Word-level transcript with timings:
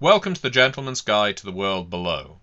Welcome 0.00 0.34
to 0.34 0.42
the 0.42 0.50
Gentleman's 0.50 1.02
Guide 1.02 1.36
to 1.36 1.44
the 1.44 1.52
World 1.52 1.88
Below. 1.88 2.40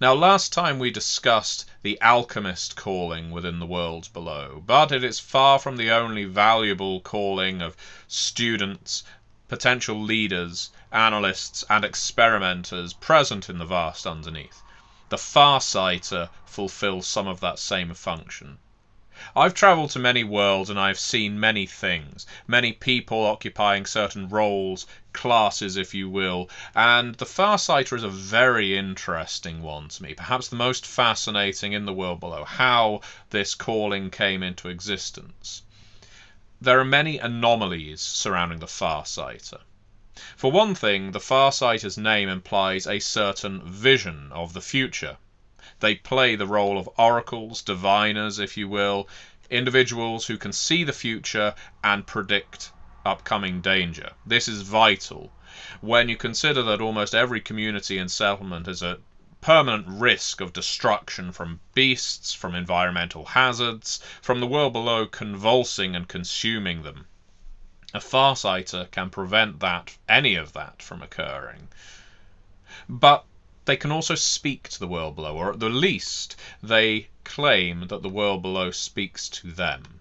Now, 0.00 0.14
last 0.14 0.54
time 0.54 0.78
we 0.78 0.90
discussed 0.90 1.66
the 1.82 2.00
alchemist 2.00 2.76
calling 2.76 3.30
within 3.30 3.58
the 3.58 3.66
worlds 3.66 4.08
below, 4.08 4.62
but 4.64 4.90
it 4.90 5.04
is 5.04 5.20
far 5.20 5.58
from 5.58 5.76
the 5.76 5.90
only 5.90 6.24
valuable 6.24 7.02
calling 7.02 7.60
of 7.60 7.76
students, 8.06 9.04
potential 9.48 10.02
leaders, 10.02 10.70
analysts, 10.90 11.62
and 11.68 11.84
experimenters 11.84 12.94
present 12.94 13.50
in 13.50 13.58
the 13.58 13.66
vast 13.66 14.06
underneath. 14.06 14.62
The 15.10 15.18
Farsighter 15.18 16.30
fulfills 16.46 17.06
some 17.06 17.28
of 17.28 17.40
that 17.40 17.58
same 17.58 17.92
function. 17.92 18.60
I've 19.34 19.52
travelled 19.52 19.90
to 19.90 19.98
many 19.98 20.22
worlds 20.22 20.70
and 20.70 20.78
I've 20.78 20.96
seen 20.96 21.40
many 21.40 21.66
things, 21.66 22.24
many 22.46 22.70
people 22.72 23.26
occupying 23.26 23.84
certain 23.84 24.28
roles, 24.28 24.86
classes 25.12 25.76
if 25.76 25.92
you 25.92 26.08
will, 26.08 26.48
and 26.72 27.16
the 27.16 27.26
Farsighter 27.26 27.96
is 27.96 28.04
a 28.04 28.08
very 28.08 28.78
interesting 28.78 29.60
one 29.60 29.88
to 29.88 30.04
me, 30.04 30.14
perhaps 30.14 30.46
the 30.46 30.54
most 30.54 30.86
fascinating 30.86 31.72
in 31.72 31.84
the 31.84 31.92
world 31.92 32.20
below, 32.20 32.44
how 32.44 33.00
this 33.30 33.56
calling 33.56 34.08
came 34.08 34.40
into 34.44 34.68
existence. 34.68 35.62
There 36.60 36.78
are 36.78 36.84
many 36.84 37.18
anomalies 37.18 38.00
surrounding 38.00 38.60
the 38.60 38.66
Farsighter. 38.68 39.62
For 40.36 40.52
one 40.52 40.76
thing, 40.76 41.10
the 41.10 41.18
Farsighter's 41.18 41.98
name 41.98 42.28
implies 42.28 42.86
a 42.86 43.00
certain 43.00 43.62
vision 43.68 44.30
of 44.30 44.52
the 44.52 44.60
future. 44.60 45.16
They 45.80 45.96
play 45.96 46.36
the 46.36 46.46
role 46.46 46.78
of 46.78 46.88
oracles, 46.96 47.62
diviners, 47.62 48.38
if 48.38 48.56
you 48.56 48.68
will, 48.68 49.08
individuals 49.50 50.26
who 50.26 50.38
can 50.38 50.52
see 50.52 50.84
the 50.84 50.92
future 50.92 51.54
and 51.82 52.06
predict 52.06 52.70
upcoming 53.04 53.60
danger. 53.60 54.12
This 54.24 54.46
is 54.46 54.62
vital 54.62 55.32
when 55.80 56.08
you 56.08 56.16
consider 56.16 56.62
that 56.62 56.80
almost 56.80 57.14
every 57.14 57.40
community 57.40 57.98
and 57.98 58.10
settlement 58.10 58.68
is 58.68 58.82
at 58.82 59.00
permanent 59.40 59.86
risk 59.88 60.40
of 60.40 60.52
destruction 60.52 61.32
from 61.32 61.60
beasts, 61.74 62.32
from 62.32 62.54
environmental 62.54 63.24
hazards, 63.24 64.00
from 64.20 64.40
the 64.40 64.46
world 64.46 64.72
below 64.72 65.06
convulsing 65.06 65.96
and 65.96 66.08
consuming 66.08 66.82
them. 66.82 67.06
A 67.94 68.00
Farsighter 68.00 68.90
can 68.90 69.10
prevent 69.10 69.60
that, 69.60 69.96
any 70.08 70.34
of 70.34 70.52
that, 70.52 70.82
from 70.82 71.02
occurring. 71.02 71.68
But 72.88 73.24
they 73.68 73.76
can 73.76 73.92
also 73.92 74.14
speak 74.14 74.66
to 74.66 74.78
the 74.78 74.88
world 74.88 75.14
below, 75.14 75.36
or 75.36 75.52
at 75.52 75.60
the 75.60 75.68
least 75.68 76.34
they 76.62 77.06
claim 77.22 77.86
that 77.88 78.00
the 78.00 78.08
world 78.08 78.40
below 78.40 78.70
speaks 78.70 79.28
to 79.28 79.52
them. 79.52 80.00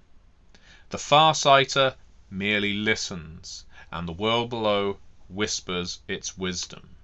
The 0.87 0.97
Farsighter 0.97 1.95
merely 2.31 2.73
listens, 2.73 3.65
and 3.91 4.07
the 4.07 4.13
world 4.13 4.49
below 4.49 4.99
whispers 5.27 5.99
its 6.07 6.37
wisdom. 6.37 6.95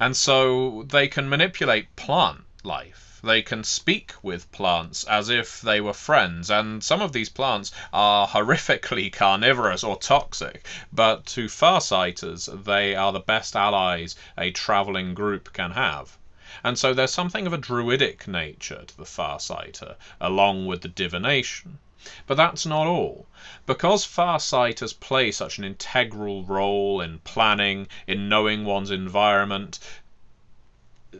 And 0.00 0.16
so 0.16 0.84
they 0.88 1.06
can 1.06 1.28
manipulate 1.28 1.94
plant 1.96 2.44
life 2.62 3.07
they 3.22 3.42
can 3.42 3.64
speak 3.64 4.12
with 4.22 4.50
plants 4.52 5.02
as 5.04 5.28
if 5.28 5.60
they 5.60 5.80
were 5.80 5.92
friends, 5.92 6.50
and 6.50 6.84
some 6.84 7.02
of 7.02 7.12
these 7.12 7.28
plants 7.28 7.72
are 7.92 8.28
horrifically 8.28 9.12
carnivorous 9.12 9.82
or 9.82 9.96
toxic, 9.98 10.66
but 10.92 11.26
to 11.26 11.48
farsighters 11.48 12.48
they 12.52 12.94
are 12.94 13.12
the 13.12 13.20
best 13.20 13.56
allies 13.56 14.14
a 14.36 14.50
travelling 14.50 15.14
group 15.14 15.52
can 15.52 15.72
have. 15.72 16.16
And 16.64 16.78
so 16.78 16.94
there's 16.94 17.12
something 17.12 17.46
of 17.46 17.52
a 17.52 17.58
druidic 17.58 18.26
nature 18.26 18.84
to 18.86 18.96
the 18.96 19.04
farsighter, 19.04 19.96
along 20.20 20.66
with 20.66 20.82
the 20.82 20.88
divination. 20.88 21.78
But 22.26 22.36
that's 22.36 22.64
not 22.64 22.86
all. 22.86 23.26
Because 23.66 24.04
farsighters 24.04 24.92
play 24.92 25.32
such 25.32 25.58
an 25.58 25.64
integral 25.64 26.44
role 26.44 27.00
in 27.00 27.18
planning, 27.18 27.88
in 28.06 28.28
knowing 28.28 28.64
one's 28.64 28.90
environment, 28.90 29.78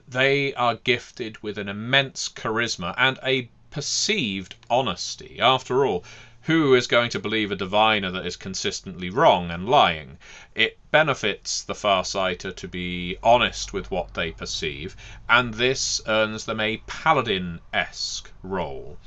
they 0.07 0.53
are 0.53 0.75
gifted 0.75 1.43
with 1.43 1.57
an 1.57 1.67
immense 1.67 2.29
charisma 2.29 2.95
and 2.99 3.19
a 3.23 3.49
perceived 3.71 4.55
honesty. 4.69 5.41
After 5.41 5.87
all, 5.87 6.05
who 6.43 6.75
is 6.75 6.87
going 6.87 7.09
to 7.11 7.19
believe 7.19 7.51
a 7.51 7.57
diviner 7.57 8.11
that 8.11 8.27
is 8.27 8.37
consistently 8.37 9.09
wrong 9.09 9.51
and 9.51 9.67
lying? 9.67 10.19
It 10.55 10.79
benefits 10.91 11.63
the 11.63 11.75
Farsighter 11.75 12.55
to 12.57 12.69
be 12.69 13.17
honest 13.23 13.73
with 13.73 13.91
what 13.91 14.13
they 14.13 14.33
perceive, 14.33 14.95
and 15.29 15.55
this 15.55 16.03
earns 16.07 16.45
them 16.45 16.61
a 16.61 16.83
paladin 16.87 17.61
esque 17.73 18.31
role. 18.43 18.99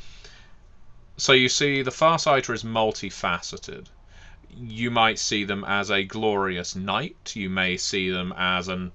So 1.17 1.33
you 1.33 1.49
see, 1.49 1.83
the 1.83 1.91
Farsighter 1.91 2.55
is 2.55 2.63
multifaceted. 2.63 3.85
You 4.55 4.89
might 4.89 5.19
see 5.19 5.43
them 5.43 5.63
as 5.63 5.91
a 5.91 6.03
glorious 6.03 6.75
knight, 6.75 7.33
you 7.35 7.51
may 7.51 7.77
see 7.77 8.09
them 8.09 8.33
as 8.35 8.67
an 8.67 8.91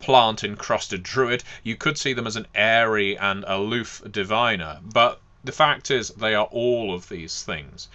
plant 0.00 0.44
encrusted 0.44 1.02
druid, 1.02 1.42
you 1.62 1.76
could 1.76 1.96
see 1.96 2.12
them 2.12 2.26
as 2.26 2.36
an 2.36 2.46
airy 2.54 3.16
and 3.16 3.44
aloof 3.46 4.02
diviner, 4.10 4.78
but 4.82 5.20
the 5.42 5.52
fact 5.52 5.90
is 5.90 6.08
they 6.10 6.34
are 6.34 6.46
all 6.46 6.94
of 6.94 7.08
these 7.08 7.42
things. 7.42 7.88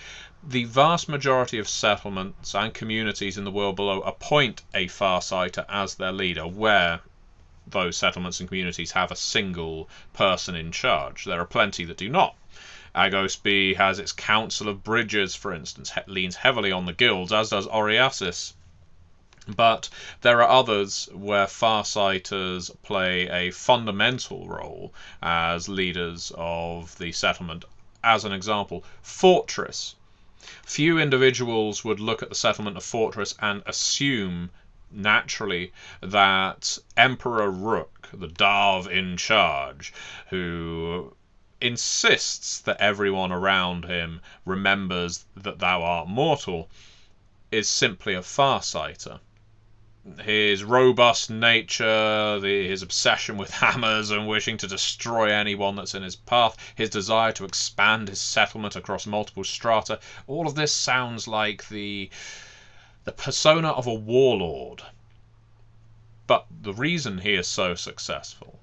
The 0.43 0.63
vast 0.63 1.07
majority 1.07 1.59
of 1.59 1.69
settlements 1.69 2.55
and 2.55 2.73
communities 2.73 3.37
in 3.37 3.43
the 3.43 3.51
world 3.51 3.75
below 3.75 4.01
appoint 4.01 4.63
a 4.73 4.87
Farsighter 4.87 5.65
as 5.69 5.95
their 5.95 6.11
leader, 6.11 6.47
where 6.47 7.01
those 7.67 7.95
settlements 7.97 8.39
and 8.39 8.49
communities 8.49 8.91
have 8.93 9.11
a 9.11 9.15
single 9.15 9.87
person 10.13 10.55
in 10.55 10.71
charge. 10.71 11.25
There 11.25 11.39
are 11.39 11.45
plenty 11.45 11.85
that 11.85 11.97
do 11.97 12.09
not. 12.09 12.35
Agos 12.95 13.35
B 13.41 13.75
has 13.75 13.99
its 13.99 14.11
Council 14.11 14.67
of 14.67 14.83
Bridges, 14.83 15.35
for 15.35 15.53
instance, 15.53 15.91
leans 16.07 16.35
heavily 16.37 16.71
on 16.71 16.85
the 16.85 16.93
guilds, 16.93 17.31
as 17.31 17.51
does 17.51 17.67
Oriasis. 17.67 18.53
But 19.55 19.89
there 20.21 20.41
are 20.41 20.49
others 20.49 21.09
where 21.11 21.45
Farsighters 21.45 22.69
play 22.83 23.27
a 23.27 23.51
fundamental 23.51 24.47
role 24.47 24.93
as 25.21 25.67
leaders 25.67 26.31
of 26.37 26.97
the 26.99 27.11
settlement. 27.11 27.65
As 28.01 28.23
an 28.23 28.31
example, 28.31 28.85
Fortress. 29.01 29.95
Few 30.65 30.97
individuals 30.97 31.83
would 31.83 31.99
look 31.99 32.23
at 32.23 32.29
the 32.29 32.35
settlement 32.35 32.77
of 32.77 32.85
Fortress 32.85 33.35
and 33.39 33.61
assume 33.65 34.51
naturally 34.89 35.73
that 36.01 36.77
Emperor 36.95 37.51
Rook, 37.51 38.09
the 38.13 38.29
Dav 38.29 38.87
in 38.87 39.17
charge, 39.17 39.91
who 40.29 41.13
insists 41.59 42.57
that 42.59 42.79
everyone 42.79 43.33
around 43.33 43.83
him 43.85 44.21
remembers 44.45 45.25
that 45.35 45.59
thou 45.59 45.83
art 45.83 46.07
mortal, 46.07 46.69
is 47.51 47.67
simply 47.67 48.13
a 48.13 48.21
Farsighter 48.21 49.19
his 50.23 50.63
robust 50.63 51.29
nature, 51.29 52.39
the, 52.39 52.67
his 52.67 52.81
obsession 52.81 53.37
with 53.37 53.51
hammers 53.61 54.09
and 54.09 54.27
wishing 54.27 54.57
to 54.57 54.67
destroy 54.67 55.31
anyone 55.31 55.75
that's 55.75 55.93
in 55.93 56.01
his 56.01 56.15
path, 56.15 56.57
his 56.73 56.89
desire 56.89 57.31
to 57.31 57.45
expand 57.45 58.07
his 58.07 58.19
settlement 58.19 58.75
across 58.75 59.05
multiple 59.05 59.43
strata, 59.43 59.99
all 60.25 60.47
of 60.47 60.55
this 60.55 60.73
sounds 60.73 61.27
like 61.27 61.69
the 61.69 62.09
the 63.03 63.11
persona 63.11 63.69
of 63.69 63.85
a 63.85 63.93
warlord. 63.93 64.81
But 66.25 66.47
the 66.49 66.73
reason 66.73 67.19
he 67.19 67.35
is 67.35 67.47
so 67.47 67.75
successful, 67.75 68.59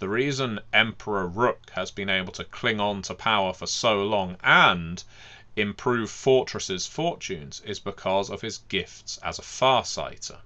the 0.00 0.08
reason 0.08 0.58
Emperor 0.72 1.28
Rook 1.28 1.70
has 1.74 1.92
been 1.92 2.08
able 2.08 2.32
to 2.32 2.42
cling 2.42 2.80
on 2.80 3.02
to 3.02 3.14
power 3.14 3.52
for 3.52 3.68
so 3.68 4.02
long 4.02 4.36
and 4.42 5.04
improve 5.54 6.10
Fortress's 6.10 6.88
fortunes 6.88 7.60
is 7.60 7.78
because 7.78 8.28
of 8.28 8.40
his 8.40 8.58
gifts 8.58 9.18
as 9.22 9.38
a 9.38 9.42
farsighter. 9.42 10.38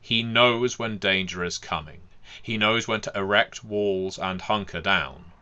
He 0.00 0.22
knows 0.22 0.78
when 0.78 0.98
danger 0.98 1.44
is 1.44 1.58
coming. 1.58 2.02
He 2.42 2.56
knows 2.56 2.86
when 2.86 3.00
to 3.02 3.12
erect 3.14 3.64
walls 3.64 4.18
and 4.18 4.40
hunker 4.42 4.80
down. 4.80 5.32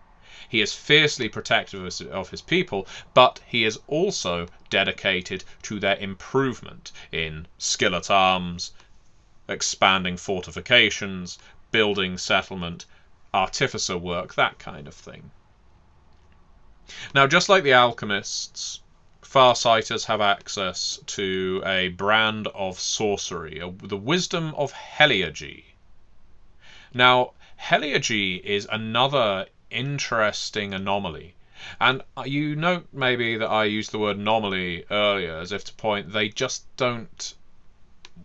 He 0.48 0.60
is 0.60 0.74
fiercely 0.74 1.28
protective 1.28 1.84
of 2.10 2.30
his 2.30 2.40
people, 2.42 2.86
but 3.14 3.40
he 3.46 3.64
is 3.64 3.78
also 3.86 4.48
dedicated 4.70 5.44
to 5.62 5.80
their 5.80 5.96
improvement 5.96 6.92
in 7.10 7.48
skill 7.58 7.94
at 7.94 8.10
arms, 8.10 8.72
expanding 9.48 10.16
fortifications, 10.16 11.38
building 11.70 12.16
settlement, 12.16 12.86
artificer 13.34 13.98
work, 13.98 14.34
that 14.34 14.58
kind 14.58 14.88
of 14.88 14.94
thing. 14.94 15.30
Now, 17.14 17.26
just 17.26 17.48
like 17.48 17.64
the 17.64 17.72
alchemists, 17.72 18.80
Farsighters 19.26 20.04
have 20.04 20.20
access 20.20 21.00
to 21.04 21.60
a 21.66 21.88
brand 21.88 22.46
of 22.54 22.78
sorcery, 22.78 23.60
the 23.82 23.96
wisdom 23.96 24.54
of 24.54 24.72
Heliarchy. 24.72 25.74
Now, 26.94 27.32
Heliarchy 27.58 28.36
is 28.36 28.68
another 28.70 29.46
interesting 29.68 30.72
anomaly. 30.72 31.34
And 31.80 32.02
uh, 32.16 32.22
you 32.24 32.54
note 32.54 32.86
maybe 32.92 33.36
that 33.36 33.50
I 33.50 33.64
used 33.64 33.90
the 33.90 33.98
word 33.98 34.16
anomaly 34.16 34.84
earlier 34.92 35.38
as 35.38 35.50
if 35.50 35.64
to 35.64 35.74
point 35.74 36.12
they 36.12 36.28
just 36.28 36.64
don't 36.76 37.34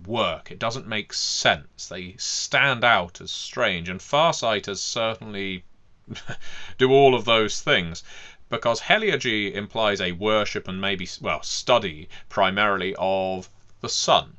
work. 0.06 0.52
It 0.52 0.60
doesn't 0.60 0.86
make 0.86 1.14
sense. 1.14 1.88
They 1.88 2.16
stand 2.18 2.84
out 2.84 3.20
as 3.20 3.32
strange, 3.32 3.90
and 3.90 4.00
Farsighters 4.02 4.82
certainly 4.82 5.64
do 6.78 6.92
all 6.92 7.16
of 7.16 7.26
those 7.26 7.60
things 7.60 8.04
because 8.52 8.82
Heliarchy 8.82 9.56
implies 9.56 10.02
a 10.02 10.12
worship 10.12 10.68
and 10.68 10.80
maybe, 10.80 11.08
well, 11.22 11.42
study 11.42 12.10
primarily 12.28 12.94
of 13.00 13.50
the 13.80 13.90
sun. 13.90 14.38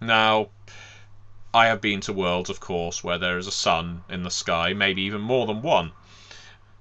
Now, 0.00 0.50
I 1.54 1.68
have 1.68 1.80
been 1.80 2.00
to 2.02 2.12
worlds, 2.12 2.50
of 2.50 2.60
course, 2.60 3.04
where 3.04 3.16
there 3.16 3.38
is 3.38 3.46
a 3.46 3.52
sun 3.52 4.02
in 4.10 4.24
the 4.24 4.30
sky, 4.30 4.72
maybe 4.72 5.02
even 5.02 5.20
more 5.20 5.46
than 5.46 5.62
one, 5.62 5.92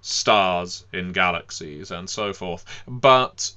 stars 0.02 0.86
in 0.92 1.14
galaxies, 1.14 1.92
and 1.92 2.10
so 2.10 2.34
forth. 2.34 2.66
But 2.88 3.54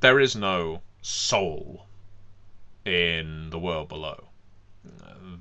there 0.00 0.20
is 0.20 0.36
no 0.36 0.80
soul 1.02 1.86
in 2.84 3.50
the 3.50 3.58
world 3.58 3.88
below. 3.88 4.25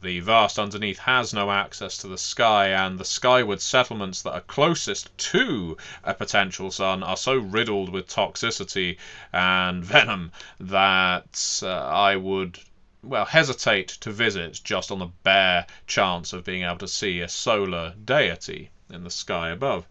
The 0.02 0.22
vast 0.22 0.58
underneath 0.58 0.98
has 1.00 1.32
no 1.32 1.52
access 1.52 1.98
to 1.98 2.08
the 2.08 2.18
sky, 2.18 2.70
and 2.70 3.00
the 3.00 3.06
skyward 3.06 3.62
settlements 3.62 4.24
that 4.24 4.34
are 4.34 4.42
closest 4.42 5.16
to 5.18 5.78
a 6.04 6.16
potential 6.16 6.72
sun 6.72 7.04
are 7.04 7.16
so 7.16 7.36
riddled 7.36 7.90
with 7.90 8.08
toxicity 8.08 8.98
and 9.32 9.86
venom 9.94 10.32
that 10.60 11.60
uh, 11.62 11.68
I 11.68 12.16
would 12.16 12.60
well, 13.04 13.26
hesitate 13.26 13.90
to 14.02 14.12
visit 14.12 14.62
just 14.64 14.92
on 14.92 14.98
the 14.98 15.12
bare 15.24 15.68
chance 15.86 16.34
of 16.34 16.44
being 16.44 16.64
able 16.64 16.80
to 16.80 16.88
see 16.88 17.22
a 17.22 17.30
solar 17.30 17.94
deity 18.04 18.72
in 18.90 19.04
the 19.04 19.12
sky 19.12 19.50
above. 19.50 19.86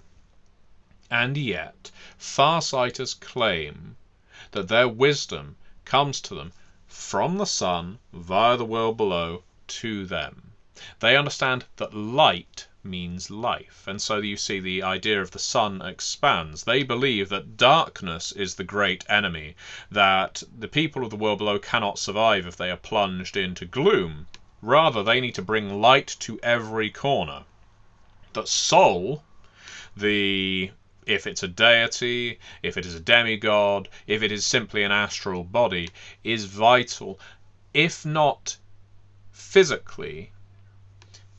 And 1.11 1.37
yet, 1.37 1.93
farsighters 2.19 3.15
claim 3.15 3.97
that 4.51 4.67
their 4.67 4.89
wisdom 4.89 5.55
comes 5.85 6.21
to 6.23 6.35
them 6.35 6.53
from 6.97 7.39
the 7.39 7.45
sun 7.45 7.99
via 8.13 8.57
the 8.57 8.65
world 8.65 8.97
below 8.97 9.43
to 9.67 10.07
them. 10.07 10.53
They 11.01 11.17
understand 11.17 11.65
that 11.77 11.93
light 11.93 12.69
means 12.85 13.31
life. 13.31 13.85
And 13.87 14.01
so 14.01 14.19
you 14.19 14.37
see 14.37 14.61
the 14.61 14.83
idea 14.83 15.21
of 15.21 15.33
the 15.33 15.39
sun 15.39 15.83
expands. 15.83 16.63
They 16.63 16.85
believe 16.85 17.31
that 17.31 17.57
darkness 17.57 18.31
is 18.31 18.55
the 18.55 18.65
great 18.65 19.05
enemy, 19.09 19.57
that 19.91 20.45
the 20.57 20.69
people 20.69 21.03
of 21.03 21.11
the 21.11 21.17
world 21.17 21.39
below 21.39 21.59
cannot 21.59 21.99
survive 21.99 22.47
if 22.47 22.57
they 22.57 22.71
are 22.71 22.77
plunged 22.77 23.37
into 23.37 23.65
gloom. 23.65 24.29
Rather, 24.63 25.03
they 25.03 25.21
need 25.21 25.35
to 25.35 25.43
bring 25.43 25.81
light 25.81 26.15
to 26.21 26.39
every 26.43 26.91
corner. 26.91 27.43
That 28.35 28.49
soul, 28.49 29.25
the 29.97 30.71
if 31.07 31.27
it's 31.27 31.43
a 31.43 31.49
deity, 31.49 32.39
if 32.63 32.77
it 32.77 32.87
is 32.87 32.95
a 32.95 33.01
demigod, 33.01 33.89
if 34.07 34.23
it 34.23 34.33
is 34.33 34.47
simply 34.47 34.83
an 34.83 34.93
astral 34.93 35.45
body, 35.45 35.89
is 36.23 36.47
vital, 36.47 37.19
if 37.75 38.05
not 38.07 38.57
physically, 39.33 40.31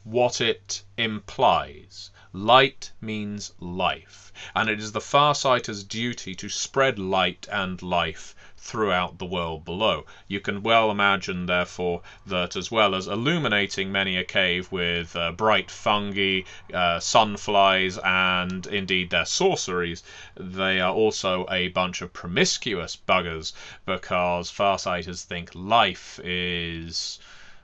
what 0.04 0.42
it 0.42 0.84
implies. 0.98 2.12
Light 2.38 2.92
means 3.00 3.54
life, 3.62 4.34
and 4.54 4.70
it 4.70 4.78
is 4.78 4.92
the 4.92 5.00
Farsighter's 5.00 5.86
duty 5.86 6.36
to 6.36 6.50
spread 6.50 7.00
light 7.00 7.48
and 7.50 7.82
life 7.82 8.36
throughout 8.58 9.20
the 9.20 9.26
world 9.26 9.64
below. 9.64 10.06
You 10.28 10.42
can 10.42 10.62
well 10.62 10.92
imagine, 10.92 11.46
therefore, 11.46 12.02
that 12.26 12.58
as 12.58 12.70
well 12.70 12.94
as 12.94 13.08
illuminating 13.08 13.90
many 13.90 14.18
a 14.18 14.26
cave 14.26 14.70
with 14.70 15.16
uh, 15.16 15.32
bright 15.32 15.72
fungi, 15.72 16.42
uh, 16.74 17.00
sunflies, 17.00 17.98
and 18.04 18.68
indeed 18.68 19.12
their 19.12 19.24
sorceries, 19.24 20.04
they 20.36 20.82
are 20.82 20.94
also 20.94 21.48
a 21.50 21.70
bunch 21.70 22.02
of 22.02 22.12
promiscuous 22.12 22.98
buggers 22.98 23.54
because 23.86 24.52
Farsighters 24.52 25.24
think 25.24 25.52
life 25.56 26.20
is 26.22 27.18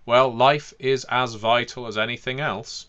well, 0.05 0.33
life 0.33 0.73
is 0.79 1.03
as 1.09 1.35
vital 1.35 1.87
as 1.87 1.97
anything 1.97 2.39
else. 2.39 2.87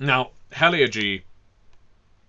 Now, 0.00 0.30
Heliarchy 0.52 1.24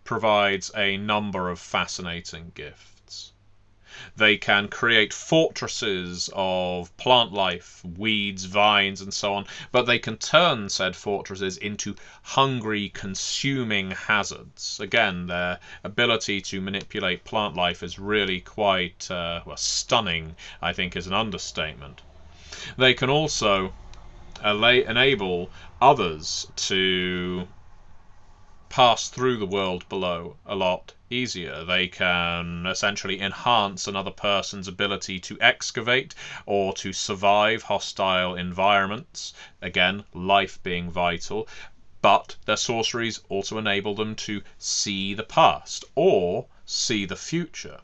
provides 0.04 0.71
a 0.75 0.98
number 0.98 1.51
of 1.51 1.60
fascinating 1.60 2.51
gifts. 2.56 3.31
They 4.18 4.38
can 4.38 4.69
create 4.69 5.13
fortresses 5.13 6.31
of 6.33 6.95
plant 6.98 7.31
life, 7.31 7.86
weeds, 7.86 8.45
vines, 8.45 9.01
and 9.01 9.13
so 9.13 9.36
on, 9.36 9.45
but 9.71 9.83
they 9.83 10.00
can 10.00 10.18
turn 10.18 10.69
said 10.69 10.95
fortresses 10.95 11.57
into 11.57 11.95
hungry, 12.24 12.89
consuming 12.89 13.92
hazards. 13.92 14.80
Again, 14.80 15.27
their 15.27 15.60
ability 15.83 16.42
to 16.42 16.62
manipulate 16.62 17.24
plant 17.24 17.56
life 17.56 17.83
is 17.83 18.00
really 18.00 18.42
quite 18.42 19.12
uh, 19.12 19.42
well, 19.45 19.57
stunning, 19.57 20.36
I 20.60 20.74
think 20.74 20.95
is 20.95 21.06
an 21.06 21.13
understatement. 21.13 22.01
They 22.77 22.95
can 22.95 23.12
also 23.12 23.74
enable 24.44 25.51
others 25.80 26.48
to 26.56 27.48
pass 28.69 29.10
through 29.10 29.38
the 29.38 29.45
world 29.45 29.88
below 29.89 30.38
a 30.45 30.56
lot 30.56 30.94
easier. 31.10 31.66
They 31.66 31.88
can 31.88 32.66
essentially 32.66 33.19
enhance 33.19 33.88
another 33.88 34.12
person's 34.12 34.68
ability 34.68 35.19
to 35.19 35.38
excavate 35.42 36.16
or 36.45 36.74
to 36.75 36.94
survive 36.94 37.63
hostile 37.63 38.36
environments. 38.36 39.33
Again, 39.62 40.06
life 40.13 40.62
being 40.63 40.89
vital. 40.89 41.48
But 42.01 42.36
their 42.45 42.57
sorceries 42.57 43.21
also 43.27 43.57
enable 43.57 43.95
them 43.95 44.16
to 44.16 44.44
see 44.57 45.13
the 45.13 45.24
past 45.24 45.83
or 45.95 46.48
see 46.65 47.06
the 47.06 47.15
future 47.15 47.81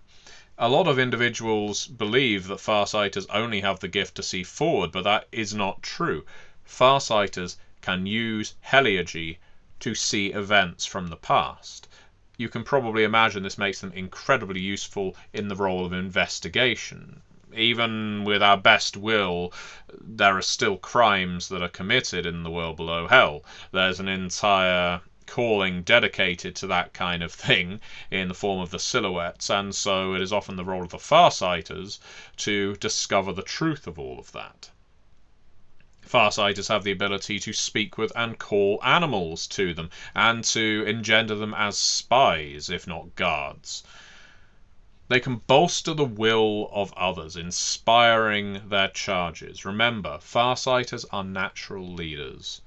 a 0.57 0.69
lot 0.69 0.87
of 0.87 0.97
individuals 0.97 1.85
believe 1.85 2.47
that 2.47 2.61
farsighters 2.61 3.25
only 3.25 3.59
have 3.59 3.81
the 3.81 3.89
gift 3.89 4.15
to 4.15 4.23
see 4.23 4.41
forward, 4.41 4.89
but 4.89 5.03
that 5.03 5.27
is 5.29 5.53
not 5.53 5.83
true. 5.83 6.25
Farsighters 6.63 7.57
can 7.81 8.05
use 8.05 8.55
Heliarchy 8.71 9.37
to 9.85 9.93
see 9.93 10.33
events 10.33 10.83
from 10.83 11.09
the 11.09 11.15
past. 11.15 11.87
You 12.37 12.49
can 12.49 12.63
probably 12.63 13.03
imagine 13.03 13.43
this 13.43 13.59
makes 13.59 13.81
them 13.81 13.91
incredibly 13.91 14.59
useful 14.59 15.15
in 15.31 15.47
the 15.47 15.55
role 15.55 15.85
of 15.85 15.93
investigation. 15.93 17.21
Even 17.53 18.23
with 18.23 18.41
our 18.41 18.57
best 18.57 18.97
will, 18.97 19.53
there 20.01 20.35
are 20.35 20.41
still 20.41 20.77
crimes 20.77 21.49
that 21.49 21.61
are 21.61 21.69
committed 21.69 22.25
in 22.25 22.41
the 22.41 22.49
world 22.49 22.77
below 22.77 23.07
hell. 23.07 23.45
There's 23.71 23.99
an 23.99 24.07
entire 24.07 25.01
calling 25.27 25.83
dedicated 25.83 26.55
to 26.55 26.65
that 26.65 26.93
kind 26.93 27.21
of 27.21 27.31
thing 27.31 27.79
in 28.09 28.27
the 28.27 28.33
form 28.33 28.61
of 28.61 28.71
the 28.71 28.79
silhouettes, 28.79 29.51
and 29.51 29.75
so 29.75 30.15
it 30.15 30.21
is 30.23 30.33
often 30.33 30.55
the 30.55 30.65
role 30.65 30.81
of 30.81 30.89
the 30.89 30.97
Farsighters 30.97 31.99
to 32.37 32.75
discover 32.77 33.31
the 33.31 33.43
truth 33.43 33.85
of 33.85 33.99
all 33.99 34.17
of 34.17 34.31
that. 34.31 34.71
Farsighters 36.05 36.67
have 36.67 36.83
the 36.83 36.91
ability 36.91 37.39
to 37.39 37.51
speak 37.51 37.97
with 37.97 38.11
and 38.15 38.37
call 38.37 38.79
animals 38.83 39.47
to 39.47 39.73
them, 39.73 39.89
and 40.13 40.43
to 40.43 40.83
engender 40.87 41.33
them 41.33 41.53
as 41.55 41.77
spies, 41.77 42.69
if 42.69 42.85
not 42.85 43.15
guards. 43.15 43.83
They 45.07 45.19
can 45.19 45.37
bolster 45.37 45.93
the 45.93 46.05
will 46.05 46.69
of 46.71 46.93
others, 46.93 47.35
inspiring 47.35 48.69
their 48.69 48.87
charges. 48.89 49.65
Remember, 49.65 50.19
Farsighters 50.19 51.05
are 51.05 51.23
natural 51.23 51.91
leaders. 51.91 52.61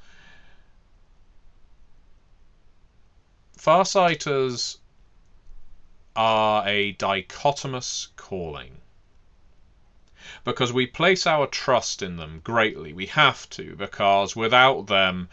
Farsighters 3.57 4.79
are 6.17 6.67
a 6.67 6.93
dichotomous 6.95 8.09
calling 8.17 8.81
because 10.45 10.73
we 10.73 10.87
place 10.87 11.27
our 11.27 11.47
trust 11.47 12.03
in 12.03 12.17
them 12.17 12.41
greatly. 12.43 12.93
We 12.93 13.07
have 13.07 13.49
to, 13.51 13.77
because 13.77 14.35
without 14.35 14.87
them, 14.87 15.29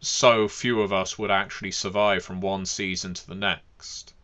so 0.00 0.48
few 0.48 0.80
of 0.80 0.92
us 0.92 1.18
would 1.18 1.30
actually 1.30 1.70
survive 1.70 2.24
from 2.24 2.40
one 2.40 2.66
season 2.66 3.14
to 3.14 3.26
the 3.26 3.34
next. 3.34 4.14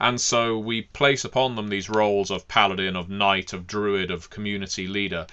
And 0.00 0.20
so 0.20 0.58
we 0.58 0.82
place 0.82 1.24
upon 1.24 1.54
them 1.54 1.68
these 1.68 1.88
roles 1.88 2.30
of 2.30 2.48
paladin, 2.48 2.96
of 2.96 3.08
knight, 3.08 3.52
of 3.52 3.66
druid, 3.66 4.10
of 4.10 4.30
community 4.30 4.86
leader. 4.86 5.26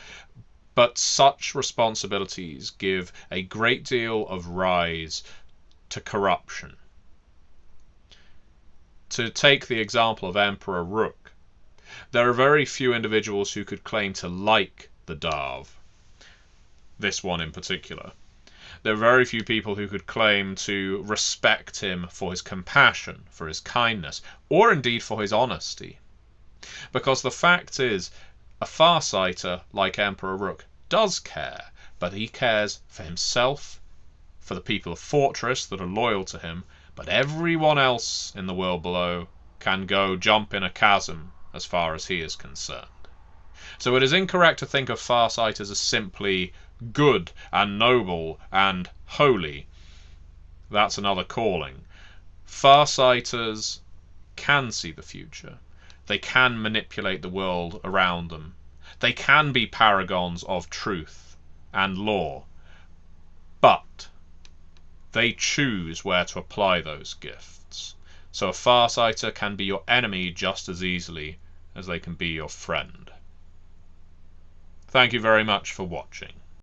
But 0.75 0.97
such 0.97 1.55
responsibilities 1.55 2.69
give 2.69 3.11
a 3.31 3.41
great 3.41 3.83
deal 3.83 4.27
of 4.27 4.47
rise 4.47 5.23
to 5.89 6.01
corruption 6.01 6.75
to 9.09 9.29
take 9.29 9.67
the 9.67 9.79
example 9.79 10.29
of 10.29 10.37
Emperor 10.37 10.83
Rook, 10.83 11.18
there 12.11 12.29
are 12.29 12.33
very 12.33 12.65
few 12.65 12.93
individuals 12.93 13.53
who 13.53 13.65
could 13.65 13.83
claim 13.83 14.13
to 14.13 14.27
like 14.27 14.91
the 15.07 15.15
Dav. 15.15 15.75
This 16.99 17.23
one 17.23 17.41
in 17.41 17.51
particular. 17.51 18.11
There 18.83 18.93
are 18.93 18.95
very 18.95 19.25
few 19.25 19.43
people 19.43 19.73
who 19.73 19.87
could 19.87 20.05
claim 20.05 20.53
to 20.69 21.01
respect 21.01 21.79
him 21.79 22.07
for 22.11 22.29
his 22.29 22.43
compassion, 22.43 23.25
for 23.31 23.47
his 23.47 23.59
kindness, 23.59 24.21
or 24.49 24.71
indeed 24.71 25.01
for 25.01 25.23
his 25.23 25.33
honesty. 25.33 25.97
Because 26.91 27.23
the 27.23 27.31
fact 27.31 27.79
is, 27.79 28.11
a 28.61 28.67
Farsighter 28.67 29.63
like 29.73 29.97
Emperor 29.97 30.37
Rook 30.37 30.65
does 30.89 31.17
care, 31.17 31.71
but 31.97 32.13
he 32.13 32.27
cares 32.27 32.81
for 32.87 33.01
himself, 33.01 33.81
for 34.39 34.53
the 34.53 34.61
people 34.61 34.93
of 34.93 34.99
Fortress 34.99 35.65
that 35.65 35.81
are 35.81 35.87
loyal 35.87 36.25
to 36.25 36.37
him, 36.37 36.65
but 36.93 37.09
everyone 37.09 37.79
else 37.79 38.31
in 38.35 38.45
the 38.45 38.53
world 38.53 38.83
below 38.83 39.27
can 39.59 39.87
go 39.87 40.15
jump 40.15 40.53
in 40.53 40.61
a 40.61 40.69
chasm 40.69 41.31
as 41.53 41.65
far 41.65 41.95
as 41.95 42.07
he 42.07 42.21
is 42.21 42.35
concerned. 42.35 42.87
So 43.77 43.95
it 43.95 44.03
is 44.03 44.13
incorrect 44.13 44.59
to 44.59 44.65
think 44.65 44.89
of 44.89 44.99
Farsighters 44.99 45.71
as 45.71 45.79
simply 45.79 46.53
good 46.93 47.31
and 47.51 47.79
noble 47.79 48.39
and 48.51 48.89
holy. 49.05 49.67
That's 50.71 50.97
another 50.97 51.23
calling. 51.23 51.85
Farsighters 52.45 53.81
can 54.35 54.71
see 54.71 54.91
the 54.91 55.01
future. 55.01 55.59
They 56.07 56.17
can 56.17 56.61
manipulate 56.61 57.21
the 57.21 57.29
world 57.29 57.79
around 57.83 58.29
them. 58.29 58.55
They 58.99 59.13
can 59.13 59.51
be 59.51 59.67
paragons 59.67 60.43
of 60.43 60.69
truth 60.69 61.37
and 61.73 61.97
law, 61.97 62.45
but 63.61 64.07
they 65.11 65.33
choose 65.33 66.03
where 66.03 66.25
to 66.25 66.39
apply 66.39 66.81
those 66.81 67.13
gifts. 67.13 67.58
So 68.31 68.49
a 68.49 68.51
Farsighter 68.51 69.33
can 69.33 69.55
be 69.55 69.65
your 69.65 69.83
enemy 69.87 70.31
just 70.31 70.69
as 70.69 70.83
easily 70.83 71.39
as 71.75 71.87
they 71.87 71.99
can 71.99 72.13
be 72.15 72.27
your 72.27 72.49
friend. 72.49 73.11
Thank 74.87 75.13
you 75.13 75.19
very 75.19 75.43
much 75.43 75.71
for 75.71 75.83
watching. 75.83 76.33